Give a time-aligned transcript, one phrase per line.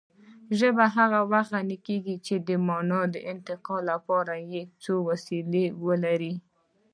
[0.59, 4.33] ژبه هغه وخت غني کېږي چې د مانا د انتقال لپاره
[4.83, 6.33] څو وسیلې ولري